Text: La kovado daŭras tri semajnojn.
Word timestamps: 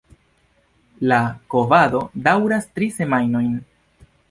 La 1.11 1.19
kovado 1.55 2.01
daŭras 2.29 2.67
tri 2.79 2.91
semajnojn. 2.99 3.55